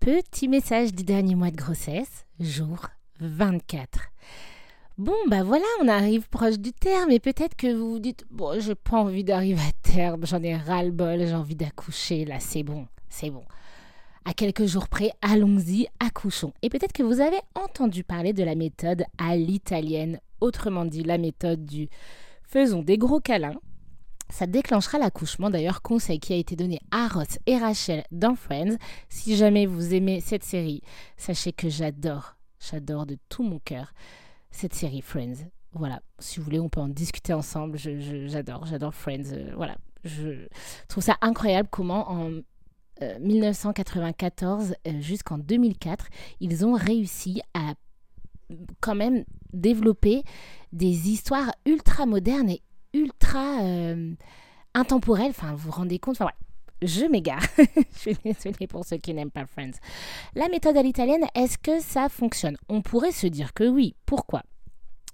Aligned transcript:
Petit 0.00 0.48
message 0.48 0.94
du 0.94 1.04
dernier 1.04 1.34
mois 1.34 1.50
de 1.50 1.56
grossesse, 1.56 2.24
jour 2.40 2.86
24. 3.20 4.00
Bon, 4.96 5.12
bah 5.28 5.42
voilà, 5.42 5.66
on 5.82 5.88
arrive 5.88 6.26
proche 6.30 6.58
du 6.58 6.72
terme 6.72 7.10
et 7.10 7.20
peut-être 7.20 7.54
que 7.54 7.70
vous 7.70 7.90
vous 7.90 7.98
dites 7.98 8.24
Bon, 8.30 8.58
j'ai 8.58 8.74
pas 8.74 8.96
envie 8.96 9.24
d'arriver 9.24 9.60
à 9.60 9.72
terme, 9.82 10.24
j'en 10.24 10.42
ai 10.42 10.56
ras-le-bol, 10.56 11.26
j'ai 11.26 11.34
envie 11.34 11.54
d'accoucher, 11.54 12.24
là, 12.24 12.40
c'est 12.40 12.62
bon, 12.62 12.86
c'est 13.10 13.28
bon. 13.28 13.44
À 14.24 14.32
quelques 14.32 14.64
jours 14.64 14.88
près, 14.88 15.12
allons-y, 15.20 15.86
accouchons. 15.98 16.54
Et 16.62 16.70
peut-être 16.70 16.94
que 16.94 17.02
vous 17.02 17.20
avez 17.20 17.40
entendu 17.54 18.02
parler 18.02 18.32
de 18.32 18.42
la 18.42 18.54
méthode 18.54 19.04
à 19.18 19.36
l'italienne, 19.36 20.18
autrement 20.40 20.86
dit 20.86 21.02
la 21.02 21.18
méthode 21.18 21.66
du 21.66 21.90
faisons 22.42 22.82
des 22.82 22.96
gros 22.96 23.20
câlins 23.20 23.60
ça 24.30 24.46
déclenchera 24.46 24.98
l'accouchement. 24.98 25.50
D'ailleurs, 25.50 25.82
conseil 25.82 26.18
qui 26.18 26.32
a 26.32 26.36
été 26.36 26.56
donné 26.56 26.80
à 26.90 27.08
Ross 27.08 27.38
et 27.46 27.58
Rachel 27.58 28.04
dans 28.10 28.34
Friends. 28.34 28.76
Si 29.08 29.36
jamais 29.36 29.66
vous 29.66 29.94
aimez 29.94 30.20
cette 30.20 30.44
série, 30.44 30.82
sachez 31.16 31.52
que 31.52 31.68
j'adore, 31.68 32.36
j'adore 32.58 33.06
de 33.06 33.18
tout 33.28 33.42
mon 33.42 33.58
cœur 33.58 33.92
cette 34.50 34.74
série 34.74 35.00
Friends. 35.00 35.46
Voilà, 35.72 36.00
si 36.18 36.38
vous 36.38 36.44
voulez, 36.44 36.58
on 36.58 36.68
peut 36.68 36.80
en 36.80 36.88
discuter 36.88 37.32
ensemble. 37.32 37.78
J'adore, 37.78 38.66
j'adore 38.66 38.94
Friends. 38.94 39.32
Euh, 39.32 39.52
voilà, 39.54 39.76
je 40.04 40.46
trouve 40.88 41.04
ça 41.04 41.16
incroyable 41.20 41.68
comment 41.70 42.10
en 42.10 42.30
1994 43.20 44.70
euh, 44.70 44.74
euh, 44.90 45.00
jusqu'en 45.00 45.38
2004, 45.38 46.08
ils 46.40 46.64
ont 46.66 46.74
réussi 46.74 47.40
à 47.54 47.74
quand 48.80 48.94
même 48.94 49.24
développer 49.52 50.22
des 50.72 51.08
histoires 51.08 51.52
ultra 51.66 52.04
modernes 52.04 52.54
ultra 52.92 53.62
euh, 53.62 54.14
intemporel. 54.74 55.30
Enfin, 55.30 55.52
vous 55.52 55.70
vous 55.70 55.70
rendez 55.70 55.98
compte 55.98 56.20
Enfin, 56.20 56.32
Je 56.82 57.04
m'égare. 57.06 57.42
je 57.58 57.98
suis 57.98 58.16
désolée 58.24 58.66
pour 58.66 58.84
ceux 58.84 58.98
qui 58.98 59.14
n'aiment 59.14 59.30
pas 59.30 59.46
Friends. 59.46 59.78
La 60.34 60.48
méthode 60.48 60.76
à 60.76 60.82
l'italienne, 60.82 61.26
est-ce 61.34 61.58
que 61.58 61.80
ça 61.80 62.08
fonctionne? 62.08 62.56
On 62.68 62.82
pourrait 62.82 63.12
se 63.12 63.26
dire 63.26 63.52
que 63.52 63.64
oui. 63.64 63.94
Pourquoi? 64.06 64.42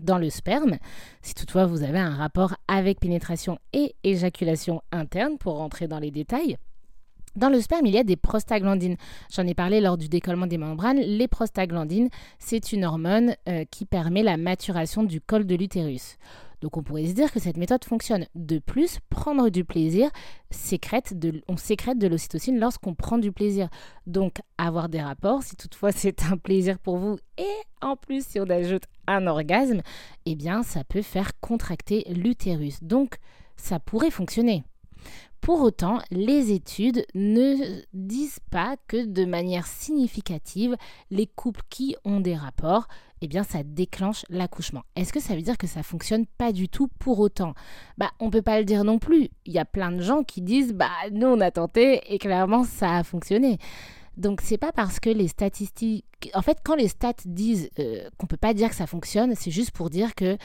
Dans 0.00 0.18
le 0.18 0.30
sperme, 0.30 0.78
si 1.20 1.34
toutefois 1.34 1.66
vous 1.66 1.82
avez 1.82 1.98
un 1.98 2.16
rapport 2.16 2.54
avec 2.66 2.98
pénétration 2.98 3.58
et 3.72 3.94
éjaculation 4.04 4.82
interne, 4.90 5.36
pour 5.38 5.58
rentrer 5.58 5.86
dans 5.86 5.98
les 5.98 6.10
détails, 6.10 6.56
dans 7.36 7.48
le 7.48 7.60
sperme, 7.60 7.86
il 7.86 7.94
y 7.94 7.98
a 7.98 8.04
des 8.04 8.16
prostaglandines. 8.16 8.96
J'en 9.34 9.46
ai 9.46 9.54
parlé 9.54 9.80
lors 9.80 9.96
du 9.96 10.08
décollement 10.08 10.46
des 10.46 10.58
membranes. 10.58 10.98
Les 10.98 11.28
prostaglandines, 11.28 12.10
c'est 12.38 12.72
une 12.72 12.84
hormone 12.84 13.36
euh, 13.48 13.64
qui 13.70 13.86
permet 13.86 14.22
la 14.22 14.36
maturation 14.36 15.02
du 15.02 15.20
col 15.20 15.46
de 15.46 15.54
l'utérus. 15.54 16.18
Donc 16.62 16.76
on 16.76 16.82
pourrait 16.82 17.06
se 17.06 17.12
dire 17.12 17.30
que 17.32 17.40
cette 17.40 17.56
méthode 17.56 17.84
fonctionne. 17.84 18.26
De 18.36 18.60
plus, 18.60 19.00
prendre 19.10 19.50
du 19.50 19.64
plaisir, 19.64 20.10
sécrète 20.50 21.12
on 21.48 21.56
sécrète 21.56 21.98
de 21.98 22.06
l'ocytocine 22.06 22.58
lorsqu'on 22.58 22.94
prend 22.94 23.18
du 23.18 23.32
plaisir. 23.32 23.68
Donc 24.06 24.40
avoir 24.56 24.88
des 24.88 25.02
rapports, 25.02 25.42
si 25.42 25.56
toutefois 25.56 25.90
c'est 25.92 26.22
un 26.22 26.36
plaisir 26.36 26.78
pour 26.78 26.96
vous, 26.96 27.18
et 27.36 27.54
en 27.82 27.96
plus 27.96 28.24
si 28.24 28.38
on 28.38 28.48
ajoute 28.48 28.84
un 29.08 29.26
orgasme, 29.26 29.82
eh 30.24 30.36
bien 30.36 30.62
ça 30.62 30.84
peut 30.84 31.02
faire 31.02 31.32
contracter 31.40 32.06
l'utérus. 32.08 32.82
Donc 32.82 33.16
ça 33.56 33.80
pourrait 33.80 34.10
fonctionner. 34.10 34.64
Pour 35.40 35.60
autant, 35.62 35.98
les 36.12 36.52
études 36.52 37.04
ne 37.16 37.82
disent 37.92 38.38
pas 38.50 38.76
que 38.86 39.04
de 39.04 39.24
manière 39.24 39.66
significative, 39.66 40.76
les 41.10 41.26
couples 41.26 41.62
qui 41.68 41.96
ont 42.04 42.20
des 42.20 42.36
rapports, 42.36 42.86
eh 43.22 43.26
bien 43.26 43.42
ça 43.42 43.64
déclenche 43.64 44.24
l'accouchement. 44.28 44.82
Est-ce 44.94 45.12
que 45.12 45.20
ça 45.20 45.34
veut 45.34 45.42
dire 45.42 45.58
que 45.58 45.66
ça 45.66 45.82
fonctionne 45.82 46.26
pas 46.26 46.52
du 46.52 46.68
tout 46.68 46.88
pour 47.00 47.18
autant? 47.18 47.54
Bah, 47.98 48.12
on 48.20 48.30
peut 48.30 48.42
pas 48.42 48.60
le 48.60 48.64
dire 48.64 48.84
non 48.84 49.00
plus. 49.00 49.30
Il 49.44 49.52
y 49.52 49.58
a 49.58 49.64
plein 49.64 49.90
de 49.90 50.00
gens 50.00 50.22
qui 50.22 50.42
disent 50.42 50.74
bah 50.74 50.90
nous 51.10 51.26
on 51.26 51.40
a 51.40 51.50
tenté 51.50 52.00
et 52.12 52.18
clairement 52.18 52.62
ça 52.62 52.98
a 52.98 53.04
fonctionné. 53.04 53.58
Donc 54.16 54.42
c'est 54.42 54.58
pas 54.58 54.72
parce 54.72 55.00
que 55.00 55.10
les 55.10 55.28
statistiques 55.28 56.04
en 56.34 56.42
fait 56.42 56.58
quand 56.62 56.76
les 56.76 56.88
stats 56.88 57.14
disent 57.24 57.70
euh, 57.78 58.08
qu'on 58.18 58.26
peut 58.26 58.36
pas 58.36 58.54
dire 58.54 58.68
que 58.68 58.76
ça 58.76 58.86
fonctionne, 58.86 59.34
c'est 59.34 59.50
juste 59.50 59.72
pour 59.72 59.90
dire 59.90 60.14
que 60.14 60.36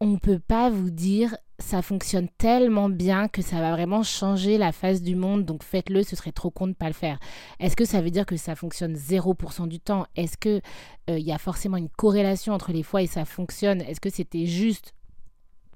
on 0.00 0.06
ne 0.08 0.18
peut 0.18 0.38
pas 0.38 0.70
vous 0.70 0.90
dire 0.90 1.36
ça 1.58 1.80
fonctionne 1.80 2.28
tellement 2.36 2.90
bien 2.90 3.28
que 3.28 3.40
ça 3.40 3.60
va 3.60 3.72
vraiment 3.72 4.02
changer 4.02 4.58
la 4.58 4.72
face 4.72 5.00
du 5.00 5.16
monde, 5.16 5.44
donc 5.44 5.62
faites-le, 5.62 6.02
ce 6.02 6.16
serait 6.16 6.32
trop 6.32 6.50
con 6.50 6.66
de 6.66 6.70
ne 6.70 6.74
pas 6.74 6.88
le 6.88 6.92
faire. 6.92 7.18
Est-ce 7.60 7.76
que 7.76 7.86
ça 7.86 8.02
veut 8.02 8.10
dire 8.10 8.26
que 8.26 8.36
ça 8.36 8.54
fonctionne 8.54 8.94
0% 8.94 9.66
du 9.66 9.80
temps? 9.80 10.06
Est-ce 10.16 10.36
qu'il 10.36 10.60
il 11.08 11.14
euh, 11.14 11.18
y 11.18 11.32
a 11.32 11.38
forcément 11.38 11.78
une 11.78 11.88
corrélation 11.88 12.52
entre 12.52 12.72
les 12.72 12.82
fois 12.82 13.02
et 13.02 13.06
ça 13.06 13.24
fonctionne? 13.24 13.80
Est-ce 13.80 14.00
que 14.00 14.10
c'était 14.10 14.44
juste 14.44 14.92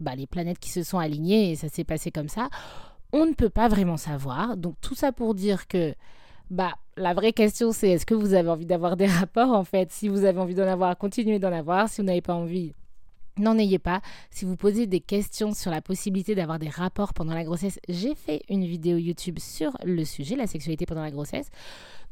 bah, 0.01 0.15
les 0.15 0.27
planètes 0.27 0.59
qui 0.59 0.71
se 0.71 0.83
sont 0.83 0.99
alignées 0.99 1.53
et 1.53 1.57
ça 1.57 1.69
s'est 1.69 1.85
passé 1.85 2.11
comme 2.11 2.29
ça? 2.29 2.51
On 3.13 3.25
ne 3.25 3.33
peut 3.33 3.51
pas 3.51 3.69
vraiment 3.69 3.97
savoir. 3.97 4.59
Donc 4.59 4.75
tout 4.83 4.95
ça 4.95 5.13
pour 5.13 5.35
dire 5.35 5.67
que 5.67 5.95
bah, 6.51 6.75
la 6.97 7.15
vraie 7.15 7.33
question 7.33 7.73
c'est 7.73 7.89
est-ce 7.89 8.05
que 8.05 8.15
vous 8.15 8.35
avez 8.35 8.51
envie 8.51 8.67
d'avoir 8.67 8.99
des 8.99 9.07
rapports 9.09 9.55
en 9.55 9.65
fait? 9.65 9.91
Si 9.93 10.09
vous 10.09 10.25
avez 10.25 10.39
envie 10.39 10.55
d'en 10.55 10.69
avoir, 10.69 10.99
continuez 10.99 11.39
d'en 11.39 11.53
avoir. 11.53 11.89
Si 11.89 12.03
vous 12.03 12.07
n'avez 12.07 12.21
pas 12.21 12.35
envie, 12.35 12.75
N'en 13.41 13.57
ayez 13.57 13.79
pas. 13.79 14.03
Si 14.31 14.45
vous 14.45 14.55
posez 14.55 14.87
des 14.87 15.01
questions 15.01 15.55
sur 15.55 15.71
la 15.71 15.81
possibilité 15.81 16.35
d'avoir 16.35 16.59
des 16.59 16.69
rapports 16.69 17.15
pendant 17.15 17.33
la 17.33 17.43
grossesse, 17.43 17.81
j'ai 17.89 18.15
fait 18.15 18.43
une 18.51 18.67
vidéo 18.67 18.99
YouTube 18.99 19.39
sur 19.39 19.73
le 19.83 20.05
sujet, 20.05 20.37
la 20.37 20.47
sexualité 20.47 20.85
pendant 20.85 21.01
la 21.01 21.11
grossesse. 21.11 21.49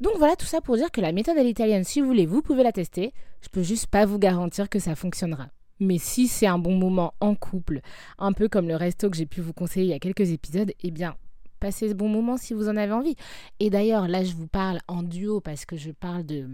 Donc 0.00 0.15
voilà 0.16 0.37
tout 0.37 0.47
ça 0.47 0.62
pour 0.62 0.77
dire 0.77 0.91
que 0.91 1.03
la 1.03 1.12
méthode 1.12 1.37
à 1.37 1.43
l'italienne, 1.43 1.84
si 1.84 2.00
vous 2.00 2.06
voulez, 2.06 2.25
vous 2.25 2.41
pouvez 2.41 2.62
la 2.62 2.72
tester. 2.72 3.12
Je 3.43 3.50
peux 3.50 3.62
juste 3.62 3.89
pas 3.89 4.06
vous 4.06 4.19
garantir 4.19 4.71
que 4.71 4.78
ça 4.78 4.94
fonctionnera. 4.94 5.50
Mais 5.81 5.99
si 5.99 6.28
c'est 6.28 6.47
un 6.47 6.59
bon 6.59 6.77
moment 6.77 7.12
en 7.21 7.34
couple, 7.34 7.81
un 8.19 8.33
peu 8.33 8.49
comme 8.49 8.66
le 8.66 8.77
resto 8.77 9.10
que 9.10 9.16
j'ai 9.19 9.27
pu 9.27 9.43
vous 9.43 9.53
conseiller 9.53 9.84
il 9.84 9.91
y 9.91 9.95
a 9.95 9.99
quelques 9.99 10.31
épisodes, 10.31 10.72
eh 10.83 10.91
bien, 10.91 11.15
passez 11.60 11.91
ce 11.91 11.95
bon 11.95 12.09
moment 12.09 12.39
si 12.39 12.55
vous 12.55 12.71
en 12.71 12.77
avez 12.78 12.93
envie. 12.93 13.16
Et 13.60 13.69
d'ailleurs, 13.69 14.09
là, 14.09 14.25
je 14.25 14.33
vous 14.33 14.49
parle 14.49 14.78
en 14.89 15.03
duo 15.03 15.43
parce 15.43 15.66
que 15.66 15.77
je 15.77 15.91
parle 15.91 16.25
de 16.25 16.49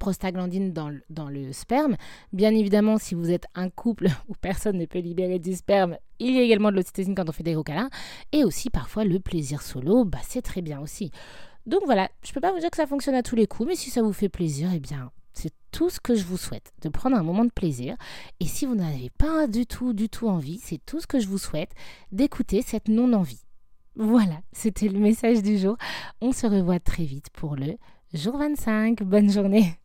prostaglandine 0.00 0.72
dans, 0.72 0.92
dans, 1.10 1.28
le 1.28 1.52
sperme. 1.52 1.96
Bien 2.32 2.52
évidemment, 2.52 2.98
si 2.98 3.14
vous 3.14 3.30
êtes 3.30 3.46
un 3.54 3.70
couple 3.70 4.08
où 4.28 4.34
personne 4.40 4.78
ne 4.78 4.86
peut 4.86 4.98
libérer 4.98 5.38
du 5.38 5.54
sperme, 5.54 5.96
il 6.18 6.34
y 6.34 6.38
a 6.38 6.42
également 6.42 6.72
de 6.72 6.76
l'ocytocine 6.76 7.14
quand 7.14 7.28
on 7.28 7.32
fait 7.32 7.44
des 7.44 7.52
gros 7.52 7.62
câlins. 7.62 7.90
Et 8.32 8.42
aussi, 8.42 8.70
parfois, 8.70 9.04
le 9.04 9.20
plaisir 9.20 9.62
solo, 9.62 10.04
bah, 10.04 10.18
c'est 10.26 10.42
très 10.42 10.62
bien 10.62 10.80
aussi. 10.80 11.12
Donc 11.66 11.82
voilà, 11.84 12.08
je 12.24 12.30
ne 12.30 12.34
peux 12.34 12.40
pas 12.40 12.52
vous 12.52 12.58
dire 12.58 12.70
que 12.70 12.76
ça 12.76 12.86
fonctionne 12.86 13.14
à 13.14 13.22
tous 13.22 13.36
les 13.36 13.46
coups, 13.46 13.68
mais 13.68 13.76
si 13.76 13.90
ça 13.90 14.02
vous 14.02 14.12
fait 14.12 14.28
plaisir, 14.28 14.70
eh 14.74 14.80
bien, 14.80 15.12
c'est 15.34 15.52
tout 15.70 15.90
ce 15.90 16.00
que 16.00 16.14
je 16.14 16.24
vous 16.24 16.38
souhaite, 16.38 16.72
de 16.82 16.88
prendre 16.88 17.16
un 17.16 17.22
moment 17.22 17.44
de 17.44 17.50
plaisir. 17.50 17.96
Et 18.40 18.46
si 18.46 18.66
vous 18.66 18.74
n'avez 18.74 19.10
pas 19.10 19.46
du 19.46 19.66
tout, 19.66 19.92
du 19.92 20.08
tout 20.08 20.28
envie, 20.28 20.58
c'est 20.58 20.84
tout 20.84 21.00
ce 21.00 21.06
que 21.06 21.20
je 21.20 21.28
vous 21.28 21.38
souhaite, 21.38 21.70
d'écouter 22.10 22.62
cette 22.62 22.88
non-envie. 22.88 23.44
Voilà, 23.96 24.40
c'était 24.52 24.88
le 24.88 24.98
message 24.98 25.42
du 25.42 25.58
jour. 25.58 25.76
On 26.20 26.32
se 26.32 26.46
revoit 26.46 26.80
très 26.80 27.04
vite 27.04 27.28
pour 27.30 27.56
le 27.56 27.76
jour 28.14 28.38
25. 28.38 29.02
Bonne 29.02 29.30
journée 29.30 29.76